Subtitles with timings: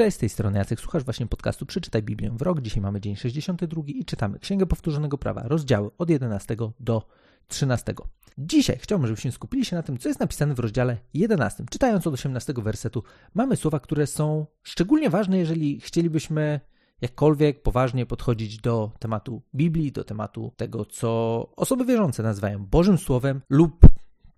[0.00, 2.60] Cześć, z tej strony Jacek, słuchasz właśnie podcastu Przeczytaj Biblię w rok.
[2.60, 7.06] Dzisiaj mamy dzień 62 i czytamy Księgę Powtórzonego Prawa, rozdziały od 11 do
[7.48, 7.94] 13.
[8.38, 11.64] Dzisiaj chciałbym, żebyśmy skupili się na tym, co jest napisane w rozdziale 11.
[11.70, 13.02] Czytając od 18 wersetu,
[13.34, 16.60] mamy słowa, które są szczególnie ważne, jeżeli chcielibyśmy
[17.00, 23.40] jakkolwiek poważnie podchodzić do tematu Biblii, do tematu tego, co osoby wierzące nazywają Bożym Słowem
[23.48, 23.86] lub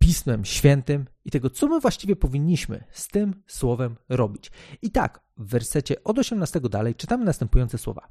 [0.03, 4.50] Pismem Świętym i tego, co my właściwie powinniśmy z tym słowem robić.
[4.82, 8.08] I tak, w wersecie od 18 dalej czytamy następujące słowa.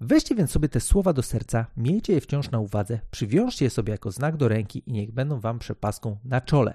[0.00, 3.90] Weźcie więc sobie te słowa do serca, miejcie je wciąż na uwadze, przywiążcie je sobie
[3.90, 6.74] jako znak do ręki i niech będą wam przepaską na czole.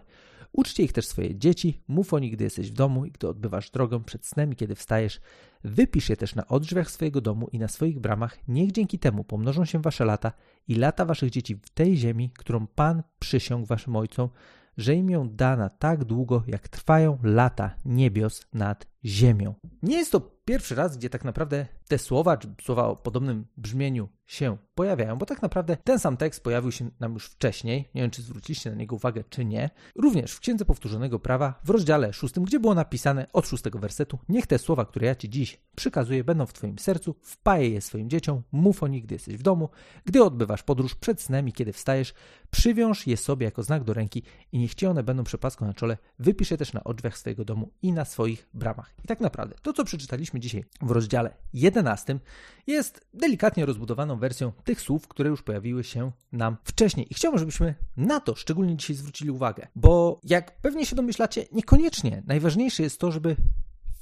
[0.56, 3.72] Uczcie ich też swoje dzieci, mów o nich, gdy jesteś w domu i gdy odbywasz
[3.72, 5.22] drogę przed snem i kiedy wstajesz.
[5.64, 8.38] Wypisz je też na odrzwiach swojego domu i na swoich bramach.
[8.48, 10.32] Niech dzięki temu pomnożą się wasze lata
[10.68, 14.30] i lata waszych dzieci w tej ziemi, którą Pan przysiągł waszym ojcom,
[14.78, 19.56] że im ją da tak długo, jak trwają lata niebios nad ziemią.
[19.84, 24.10] Nie jest to pierwszy raz, gdzie tak naprawdę te słowa, czy słowa o podobnym brzmieniu
[24.26, 27.90] się pojawiają, bo tak naprawdę ten sam tekst pojawił się nam już wcześniej.
[27.96, 29.70] Nie wiem, czy zwróciliście na niego uwagę, czy nie.
[29.96, 34.48] Również w Księdze Powtórzonego Prawa, w rozdziale szóstym, gdzie było napisane od szóstego wersetu: Niech
[34.48, 38.42] te słowa, które ja ci dziś przekazuję, będą w twoim sercu, wpajaj je swoim dzieciom,
[38.52, 39.70] mów o nich, gdy jesteś w domu,
[40.06, 42.14] gdy odbywasz podróż przed snem i kiedy wstajesz,
[42.52, 45.98] przywiąż je sobie jako znak do ręki i niech ci one będą przepaską na czole,
[46.20, 48.94] wypisz je też na odrzwiach swojego domu i na swoich bramach.
[49.04, 51.38] I tak naprawdę to, co przeczytaliśmy dzisiaj w rozdziale
[51.76, 52.20] 11,
[52.68, 57.08] jest delikatnie rozbudowaną wersją tych słów, które już pojawiły się nam wcześniej.
[57.12, 62.24] I chciałbym, żebyśmy na to szczególnie dzisiaj zwrócili uwagę, bo jak pewnie się domyślacie, niekoniecznie
[62.28, 63.36] najważniejsze jest to, żeby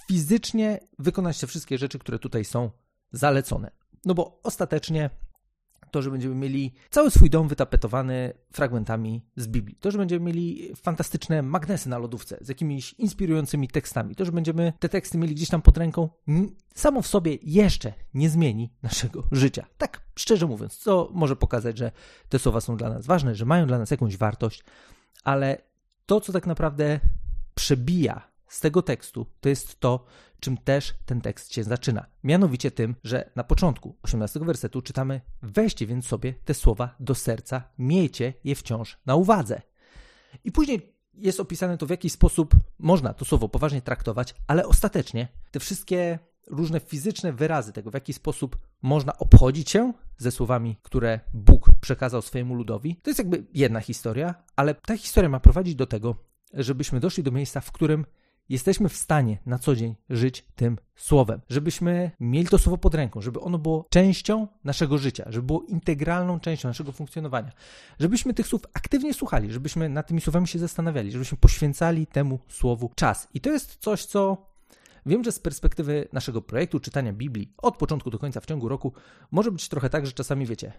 [0.07, 2.71] fizycznie wykonać te wszystkie rzeczy, które tutaj są
[3.11, 3.71] zalecone.
[4.05, 5.09] No bo ostatecznie
[5.93, 10.71] to, że będziemy mieli cały swój dom wytapetowany fragmentami z Biblii, to, że będziemy mieli
[10.75, 15.49] fantastyczne magnesy na lodówce z jakimiś inspirującymi tekstami, to, że będziemy te teksty mieli gdzieś
[15.49, 16.09] tam pod ręką,
[16.75, 19.65] samo w sobie jeszcze nie zmieni naszego życia.
[19.77, 21.91] Tak szczerze mówiąc, co może pokazać, że
[22.29, 24.63] te słowa są dla nas ważne, że mają dla nas jakąś wartość,
[25.23, 25.57] ale
[26.05, 26.99] to, co tak naprawdę
[27.55, 30.05] przebija z tego tekstu, to jest to,
[30.39, 32.05] czym też ten tekst się zaczyna.
[32.23, 37.63] Mianowicie tym, że na początku 18 wersetu czytamy: Weźcie więc sobie te słowa do serca,
[37.77, 39.61] miejcie je wciąż na uwadze.
[40.43, 45.27] I później jest opisane to, w jaki sposób można to słowo poważnie traktować, ale ostatecznie
[45.51, 51.19] te wszystkie różne fizyczne wyrazy tego, w jaki sposób można obchodzić się ze słowami, które
[51.33, 55.85] Bóg przekazał swojemu ludowi, to jest jakby jedna historia, ale ta historia ma prowadzić do
[55.85, 56.15] tego,
[56.53, 58.05] żebyśmy doszli do miejsca, w którym
[58.53, 63.21] jesteśmy w stanie na co dzień żyć tym słowem, żebyśmy mieli to słowo pod ręką,
[63.21, 67.51] żeby ono było częścią naszego życia, żeby było integralną częścią naszego funkcjonowania,
[67.99, 72.91] żebyśmy tych słów aktywnie słuchali, żebyśmy nad tymi słowami się zastanawiali, żebyśmy poświęcali temu słowu
[72.95, 73.27] czas.
[73.33, 74.53] I to jest coś, co
[75.05, 78.93] Wiem, że z perspektywy naszego projektu czytania Biblii od początku do końca w ciągu roku
[79.31, 80.73] może być trochę tak, że czasami wiecie,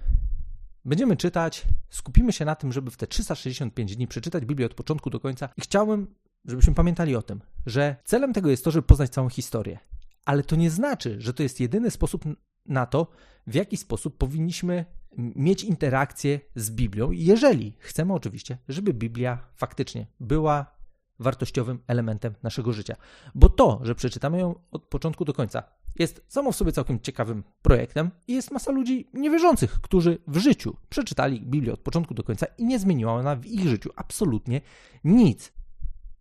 [0.85, 5.11] będziemy czytać, skupimy się na tym, żeby w te 365 dni przeczytać Biblię od początku
[5.11, 6.07] do końca i chciałbym
[6.45, 9.79] żebyśmy pamiętali o tym, że celem tego jest to, żeby poznać całą historię.
[10.25, 12.25] Ale to nie znaczy, że to jest jedyny sposób
[12.67, 13.07] na to,
[13.47, 14.85] w jaki sposób powinniśmy
[15.17, 20.75] mieć interakcję z Biblią, jeżeli chcemy oczywiście, żeby Biblia faktycznie była
[21.19, 22.97] wartościowym elementem naszego życia.
[23.35, 25.63] Bo to, że przeczytamy ją od początku do końca,
[25.99, 30.77] jest samo w sobie całkiem ciekawym projektem i jest masa ludzi niewierzących, którzy w życiu
[30.89, 34.61] przeczytali Biblię od początku do końca i nie zmieniła ona w ich życiu absolutnie
[35.05, 35.53] nic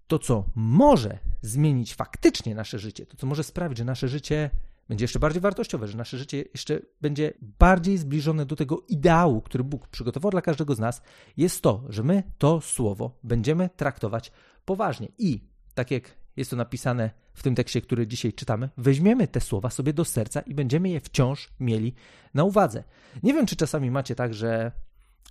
[0.07, 4.49] to, co może zmienić faktycznie nasze życie, to, co może sprawić, że nasze życie
[4.89, 9.63] będzie jeszcze bardziej wartościowe, że nasze życie jeszcze będzie bardziej zbliżone do tego ideału, który
[9.63, 11.01] Bóg przygotował dla każdego z nas,
[11.37, 14.31] jest to, że my to słowo będziemy traktować
[14.65, 15.07] poważnie.
[15.17, 15.39] I
[15.73, 19.93] tak jak jest to napisane w tym tekście, który dzisiaj czytamy, weźmiemy te słowa sobie
[19.93, 21.93] do serca i będziemy je wciąż mieli
[22.33, 22.83] na uwadze.
[23.23, 24.71] Nie wiem, czy czasami macie tak, że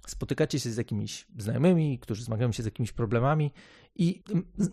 [0.06, 3.52] spotykacie się z jakimiś znajomymi, którzy zmagają się z jakimiś problemami
[3.96, 4.22] i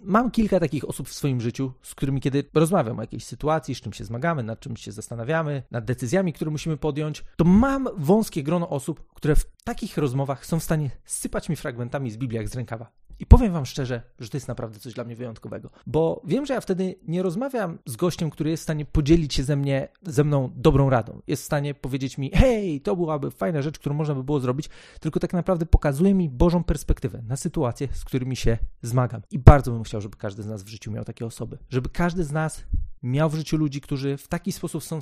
[0.03, 3.81] mam kilka takich osób w swoim życiu, z którymi kiedy rozmawiam o jakiejś sytuacji, z
[3.81, 8.43] czym się zmagamy, nad czym się zastanawiamy, nad decyzjami, które musimy podjąć, to mam wąskie
[8.43, 12.49] grono osób, które w takich rozmowach są w stanie sypać mi fragmentami z Biblii jak
[12.49, 12.91] z rękawa.
[13.19, 16.53] I powiem Wam szczerze, że to jest naprawdę coś dla mnie wyjątkowego, bo wiem, że
[16.53, 20.23] ja wtedy nie rozmawiam z gościem, który jest w stanie podzielić się ze, mnie, ze
[20.23, 21.21] mną dobrą radą.
[21.27, 24.69] Jest w stanie powiedzieć mi, hej, to byłaby fajna rzecz, którą można by było zrobić,
[24.99, 29.21] tylko tak naprawdę pokazuje mi Bożą perspektywę na sytuacje, z którymi się zmagam.
[29.31, 32.23] I bardzo bym chciał, żeby każdy z nas w życiu miał takie osoby, żeby każdy
[32.23, 32.63] z nas
[33.03, 35.01] miał w życiu ludzi, którzy w taki sposób są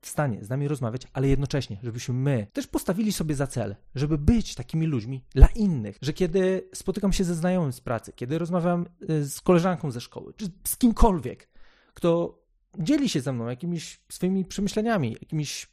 [0.00, 4.18] w stanie z nami rozmawiać, ale jednocześnie, żebyśmy my też postawili sobie za cel, żeby
[4.18, 8.86] być takimi ludźmi dla innych, że kiedy spotykam się ze znajomym z pracy, kiedy rozmawiam
[9.10, 11.48] y, z koleżanką ze szkoły, czy z kimkolwiek,
[11.94, 12.40] kto
[12.78, 15.66] dzieli się ze mną jakimiś swoimi przemyśleniami, jakimiś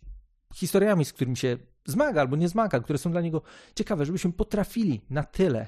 [0.54, 3.42] historiami, z którymi się zmaga albo nie zmaga, które są dla niego
[3.76, 5.68] ciekawe, żebyśmy potrafili na tyle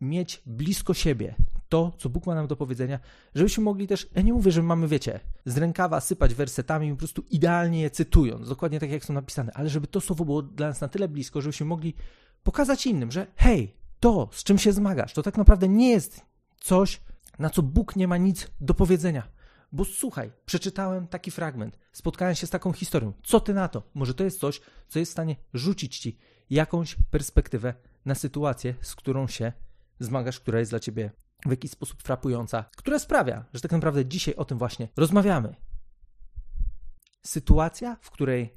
[0.00, 1.34] mieć blisko siebie
[1.74, 2.98] to, co Bóg ma nam do powiedzenia,
[3.34, 7.24] żebyśmy mogli też, ja nie mówię, że mamy, wiecie, z rękawa sypać wersetami, po prostu
[7.30, 10.80] idealnie je cytując, dokładnie tak, jak są napisane, ale żeby to słowo było dla nas
[10.80, 11.94] na tyle blisko, żebyśmy mogli
[12.42, 16.22] pokazać innym, że hej, to, z czym się zmagasz, to tak naprawdę nie jest
[16.60, 17.00] coś,
[17.38, 19.28] na co Bóg nie ma nic do powiedzenia.
[19.72, 23.12] Bo słuchaj, przeczytałem taki fragment, spotkałem się z taką historią.
[23.22, 23.82] Co ty na to?
[23.94, 26.18] Może to jest coś, co jest w stanie rzucić ci
[26.50, 27.74] jakąś perspektywę
[28.04, 29.52] na sytuację, z którą się
[30.00, 31.10] zmagasz, która jest dla ciebie
[31.46, 35.54] w jakiś sposób frapująca, która sprawia, że tak naprawdę dzisiaj o tym właśnie rozmawiamy.
[37.26, 38.56] Sytuacja, w której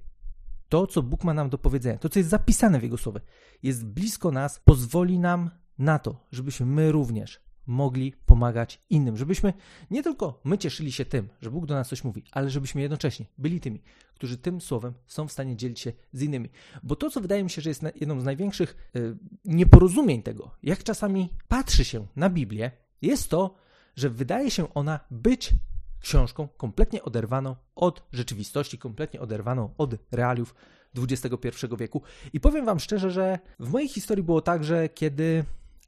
[0.70, 3.22] to, co Bóg ma nam do powiedzenia, to, co jest zapisane w Jego słowie,
[3.64, 9.54] jest blisko nas, pozwoli nam na to, żebyśmy my również mogli pomagać innym, żebyśmy
[9.92, 13.26] nie tylko my cieszyli się tym, że Bóg do nas coś mówi, ale żebyśmy jednocześnie
[13.38, 13.82] byli tymi,
[14.16, 16.50] którzy tym słowem są w stanie dzielić się z innymi.
[16.84, 20.84] Bo to, co wydaje mi się, że jest jedną z największych y, nieporozumień tego, jak
[20.84, 22.72] czasami patrzy się na Biblię,
[23.02, 23.56] jest to,
[23.96, 25.54] że wydaje się ona być
[26.02, 30.56] książką kompletnie oderwaną od rzeczywistości, kompletnie oderwaną od realiów
[30.98, 32.02] XXI wieku.
[32.34, 35.44] I powiem Wam szczerze, że w mojej historii było tak, że kiedy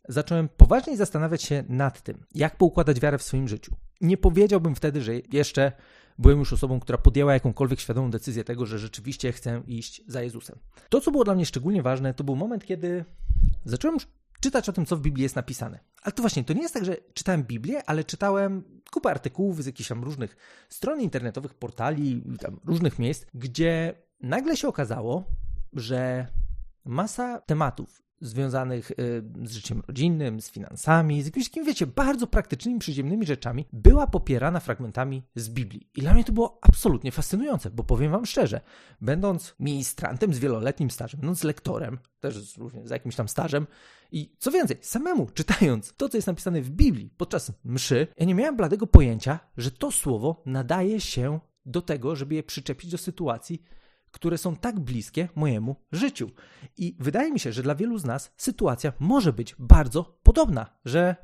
[0.10, 3.76] zacząłem poważniej zastanawiać się nad tym, jak poukładać wiarę w swoim życiu.
[4.02, 5.72] Nie powiedziałbym wtedy, że jeszcze
[6.18, 10.60] byłem już osobą, która podjęła jakąkolwiek świadomą decyzję tego, że rzeczywiście chcę iść za Jezusem.
[10.90, 13.06] To, co było dla mnie szczególnie ważne, to był moment, kiedy
[13.66, 13.98] zacząłem
[14.40, 15.80] czytać o tym, co w Biblii jest napisane.
[16.02, 19.66] Ale to właśnie, to nie jest tak, że czytałem Biblię, ale czytałem kupę artykułów z
[19.66, 20.38] jakichś tam różnych
[20.70, 25.26] stron internetowych, portali, tam różnych miejsc, gdzie nagle się okazało,
[25.74, 26.28] że
[26.86, 28.96] masa tematów związanych y,
[29.44, 34.60] z życiem rodzinnym, z finansami, z jakimiś takimi, wiecie, bardzo praktycznymi, przyziemnymi rzeczami, była popierana
[34.60, 35.90] fragmentami z Biblii.
[35.96, 38.62] I dla mnie to było absolutnie fascynujące, bo powiem wam szczerze,
[39.02, 43.68] będąc ministrantem z wieloletnim stażem, będąc lektorem, też również z jakimś tam stażem,
[44.12, 48.36] i co więcej, samemu czytając to, co jest napisane w Biblii podczas mszy, ja nie
[48.36, 53.64] miałem bladego pojęcia, że to słowo nadaje się do tego, żeby je przyczepić do sytuacji,
[54.12, 56.30] które są tak bliskie mojemu życiu.
[56.78, 61.16] I wydaje mi się, że dla wielu z nas sytuacja może być bardzo podobna, że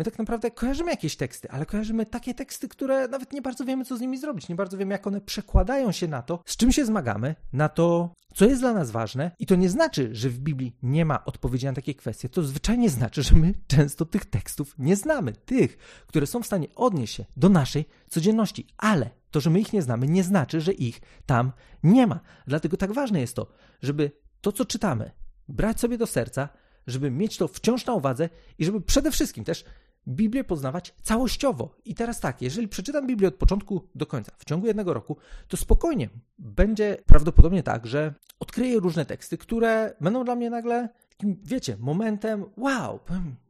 [0.00, 3.84] my tak naprawdę kojarzymy jakieś teksty, ale kojarzymy takie teksty, które nawet nie bardzo wiemy,
[3.84, 6.72] co z nimi zrobić, nie bardzo wiemy, jak one przekładają się na to, z czym
[6.72, 9.30] się zmagamy, na to, co jest dla nas ważne.
[9.38, 12.28] I to nie znaczy, że w Biblii nie ma odpowiedzi na takie kwestie.
[12.28, 15.76] To zwyczajnie znaczy, że my często tych tekstów nie znamy, tych,
[16.06, 19.82] które są w stanie odnieść się do naszej codzienności, ale to, że my ich nie
[19.82, 22.20] znamy, nie znaczy, że ich tam nie ma.
[22.46, 23.46] Dlatego tak ważne jest to,
[23.82, 24.10] żeby
[24.40, 25.10] to, co czytamy,
[25.48, 26.48] brać sobie do serca,
[26.86, 28.28] żeby mieć to wciąż na uwadze
[28.58, 29.64] i żeby przede wszystkim też
[30.08, 31.76] Biblię poznawać całościowo.
[31.84, 35.16] I teraz tak, jeżeli przeczytam Biblię od początku do końca, w ciągu jednego roku,
[35.48, 40.88] to spokojnie będzie prawdopodobnie tak, że odkryję różne teksty, które będą dla mnie nagle
[41.20, 43.00] takim, wiecie, momentem, wow,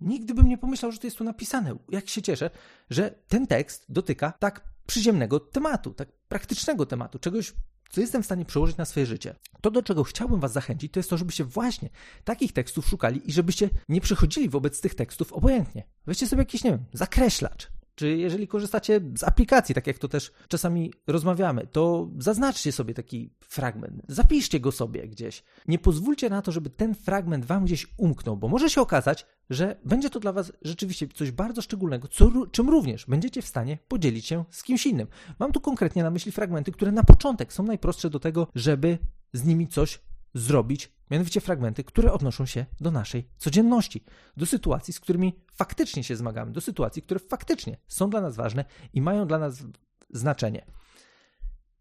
[0.00, 1.75] nigdy bym nie pomyślał, że to jest tu napisane.
[1.88, 2.50] Jak się cieszę,
[2.90, 7.52] że ten tekst dotyka tak przyziemnego tematu, tak praktycznego tematu, czegoś,
[7.90, 9.34] co jestem w stanie przełożyć na swoje życie.
[9.61, 11.88] To, do czego chciałbym Was zachęcić, to jest to, żebyście właśnie
[12.25, 15.84] takich tekstów szukali i żebyście nie przechodzili wobec tych tekstów obojętnie.
[16.06, 17.70] Weźcie sobie jakiś, nie wiem, zakreślacz,
[18.00, 23.35] czy jeżeli korzystacie z aplikacji, tak jak to też czasami rozmawiamy, to zaznaczcie sobie taki
[23.40, 25.45] fragment, zapiszcie go sobie gdzieś.
[25.69, 29.76] Nie pozwólcie na to, żeby ten fragment wam gdzieś umknął, bo może się okazać, że
[29.85, 34.26] będzie to dla was rzeczywiście coś bardzo szczególnego, co, czym również będziecie w stanie podzielić
[34.26, 35.07] się z kimś innym.
[35.38, 38.99] Mam tu konkretnie na myśli fragmenty, które na początek są najprostsze do tego, żeby
[39.33, 40.00] z nimi coś
[40.34, 44.04] zrobić, mianowicie fragmenty, które odnoszą się do naszej codzienności,
[44.37, 48.64] do sytuacji, z którymi faktycznie się zmagamy, do sytuacji, które faktycznie są dla nas ważne
[48.92, 49.62] i mają dla nas
[50.10, 50.66] znaczenie.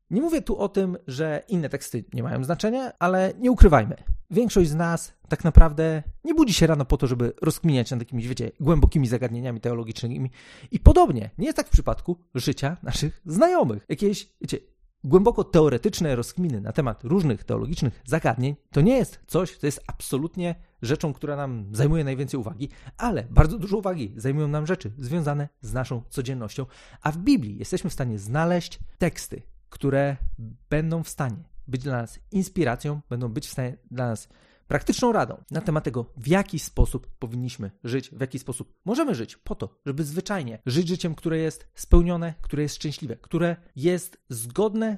[0.09, 3.95] Nie mówię tu o tym, że inne teksty nie mają znaczenia, ale nie ukrywajmy.
[4.31, 8.27] Większość z nas tak naprawdę nie budzi się rano po to, żeby rozkminiać nad jakimiś,
[8.27, 10.31] wiecie, głębokimi zagadnieniami teologicznymi.
[10.71, 13.85] I podobnie nie jest tak w przypadku życia naszych znajomych.
[13.89, 14.57] Jakieś, wiecie,
[15.03, 20.55] głęboko teoretyczne rozkminy na temat różnych teologicznych zagadnień to nie jest coś, co jest absolutnie
[20.81, 25.73] rzeczą, która nam zajmuje najwięcej uwagi, ale bardzo dużo uwagi zajmują nam rzeczy związane z
[25.73, 26.65] naszą codziennością,
[27.01, 30.17] a w Biblii jesteśmy w stanie znaleźć teksty, które
[30.69, 34.29] będą w stanie być dla nas inspiracją, będą być w stanie dla nas
[34.69, 39.37] praktyczną radą na temat tego, w jaki sposób powinniśmy żyć, w jaki sposób możemy żyć,
[39.37, 44.97] po to, żeby zwyczajnie żyć życiem, które jest spełnione, które jest szczęśliwe, które jest zgodne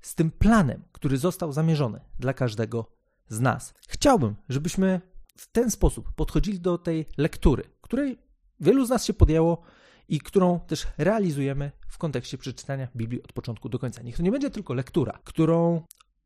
[0.00, 2.86] z tym planem, który został zamierzony dla każdego
[3.28, 3.74] z nas.
[3.88, 5.00] Chciałbym, żebyśmy
[5.36, 8.18] w ten sposób podchodzili do tej lektury, której
[8.60, 9.62] wielu z nas się podjęło
[10.08, 14.02] i którą też realizujemy w kontekście przeczytania Biblii od początku do końca.
[14.02, 15.82] Niech to nie będzie tylko lektura, którą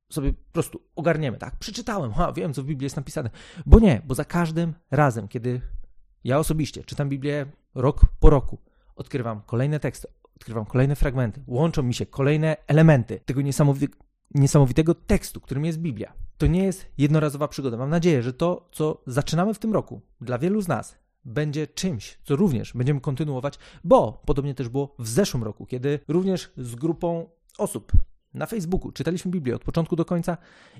[0.09, 1.57] sobie po prostu ogarniemy, tak?
[1.59, 3.31] Przeczytałem, ha, wiem, co w Biblii jest napisane.
[3.67, 5.61] Bo nie, bo za każdym razem, kiedy
[6.25, 8.59] ja osobiście czytam Biblię rok po roku,
[8.97, 13.41] odkrywam kolejne teksty, odkrywam kolejne fragmenty, łączą mi się kolejne elementy tego
[14.35, 16.13] niesamowitego tekstu, którym jest Biblia.
[16.39, 17.77] To nie jest jednorazowa przygoda.
[17.77, 22.19] Mam nadzieję, że to, co zaczynamy w tym roku, dla wielu z nas będzie czymś,
[22.25, 27.29] co również będziemy kontynuować, bo podobnie też było w zeszłym roku, kiedy również z grupą
[27.59, 27.93] osób
[28.37, 30.37] na Facebooku czytaliśmy Biblię od początku do końca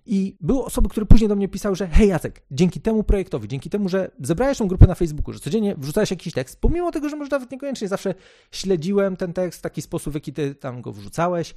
[0.07, 3.71] i były osoby, które później do mnie pisały, że hej Jacek, dzięki temu projektowi, dzięki
[3.71, 7.17] temu, że zebrałeś tą grupę na Facebooku, że codziennie wrzucałeś jakiś tekst, pomimo tego, że
[7.17, 8.15] może nawet niekoniecznie zawsze
[8.51, 11.55] śledziłem ten tekst w taki sposób, w jaki ty tam go wrzucałeś,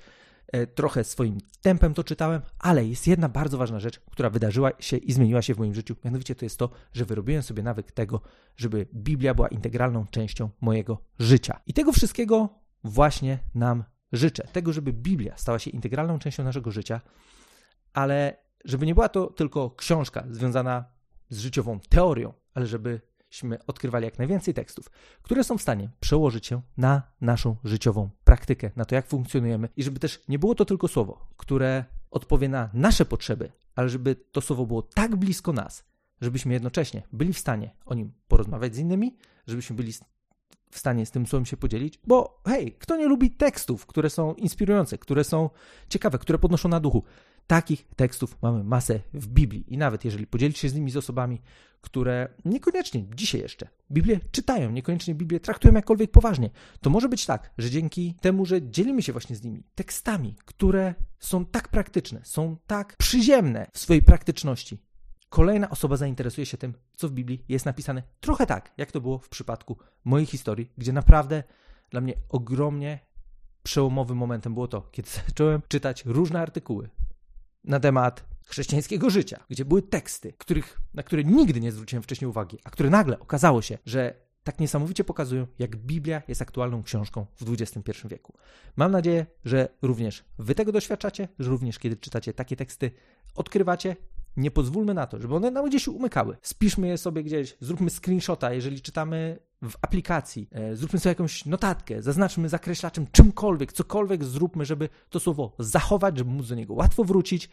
[0.47, 4.97] e, trochę swoim tempem to czytałem, ale jest jedna bardzo ważna rzecz, która wydarzyła się
[4.97, 5.95] i zmieniła się w moim życiu.
[6.05, 8.21] Mianowicie to jest to, że wyrobiłem sobie nawyk tego,
[8.57, 11.59] żeby Biblia była integralną częścią mojego życia.
[11.67, 12.49] I tego wszystkiego
[12.83, 14.47] właśnie nam życzę.
[14.51, 17.01] Tego, żeby Biblia stała się integralną częścią naszego życia,
[17.93, 20.85] ale żeby nie była to tylko książka związana
[21.29, 24.89] z życiową teorią, ale żebyśmy odkrywali jak najwięcej tekstów,
[25.21, 29.83] które są w stanie przełożyć się na naszą życiową praktykę, na to, jak funkcjonujemy, i
[29.83, 34.41] żeby też nie było to tylko słowo, które odpowie na nasze potrzeby, ale żeby to
[34.41, 35.85] słowo było tak blisko nas,
[36.21, 39.93] żebyśmy jednocześnie byli w stanie o nim porozmawiać z innymi, żebyśmy byli
[40.69, 44.33] w stanie z tym słowem się podzielić, bo hej, kto nie lubi tekstów, które są
[44.33, 45.49] inspirujące, które są
[45.89, 47.03] ciekawe, które podnoszą na duchu?
[47.47, 51.41] Takich tekstów mamy masę w Biblii i nawet jeżeli podzielić się z nimi z osobami,
[51.81, 56.49] które niekoniecznie dzisiaj jeszcze Biblię czytają, niekoniecznie Biblię traktują jakkolwiek poważnie,
[56.81, 60.93] to może być tak, że dzięki temu, że dzielimy się właśnie z nimi tekstami, które
[61.19, 64.77] są tak praktyczne, są tak przyziemne w swojej praktyczności,
[65.29, 68.03] kolejna osoba zainteresuje się tym, co w Biblii jest napisane.
[68.19, 71.43] Trochę tak, jak to było w przypadku mojej historii, gdzie naprawdę
[71.89, 72.99] dla mnie ogromnie
[73.63, 76.89] przełomowym momentem było to, kiedy zacząłem czytać różne artykuły
[77.63, 82.57] na temat chrześcijańskiego życia, gdzie były teksty, których, na które nigdy nie zwróciłem wcześniej uwagi,
[82.63, 87.53] a które nagle okazało się, że tak niesamowicie pokazują, jak Biblia jest aktualną książką w
[87.53, 88.33] XXI wieku.
[88.75, 92.91] Mam nadzieję, że również Wy tego doświadczacie, że również kiedy czytacie takie teksty,
[93.35, 93.95] odkrywacie
[94.39, 96.37] nie pozwólmy na to, żeby one nam gdzieś umykały.
[96.41, 102.01] Spiszmy je sobie gdzieś, zróbmy screenshota, jeżeli czytamy w aplikacji, e, zróbmy sobie jakąś notatkę,
[102.01, 107.49] zaznaczmy zakreślaczem czymkolwiek, cokolwiek zróbmy, żeby to słowo zachować, żeby móc do niego łatwo wrócić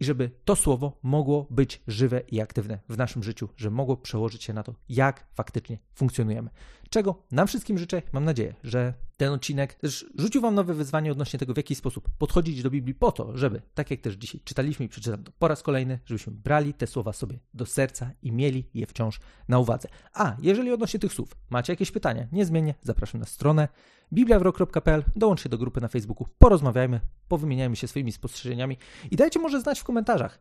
[0.00, 4.44] i żeby to słowo mogło być żywe i aktywne w naszym życiu, że mogło przełożyć
[4.44, 6.50] się na to, jak faktycznie funkcjonujemy.
[6.90, 8.02] Czego nam wszystkim życzę.
[8.12, 12.10] Mam nadzieję, że ten odcinek też rzucił Wam nowe wyzwanie odnośnie tego, w jaki sposób
[12.18, 15.48] podchodzić do Biblii po to, żeby, tak jak też dzisiaj czytaliśmy i przeczytam to po
[15.48, 19.88] raz kolejny, żebyśmy brali te słowa sobie do serca i mieli je wciąż na uwadze.
[20.14, 23.68] A jeżeli odnośnie tych słów macie jakieś pytania, niezmiennie zapraszam na stronę
[24.12, 28.76] bibliawrok.pl, dołączcie do grupy na Facebooku, porozmawiajmy, powymieniajmy się swoimi spostrzeżeniami
[29.10, 30.40] i dajcie może znać w komentarzach,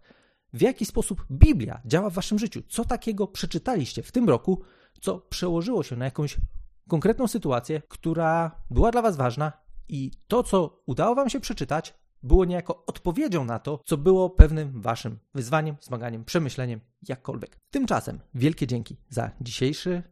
[0.54, 2.62] w jaki sposób Biblia działa w Waszym życiu.
[2.68, 4.62] Co takiego przeczytaliście w tym roku,
[5.02, 6.38] co przełożyło się na jakąś
[6.88, 9.54] konkretną sytuację, która była dla Was ważna
[9.90, 14.82] i to, co udało Wam się przeczytać, było niejako odpowiedzią na to, co było pewnym
[14.82, 17.58] Waszym wyzwaniem, zmaganiem, przemyśleniem, jakkolwiek.
[17.72, 20.04] Tymczasem wielkie dzięki za dzisiejszy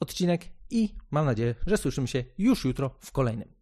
[0.00, 3.61] odcinek i mam nadzieję, że słyszymy się już jutro w kolejnym.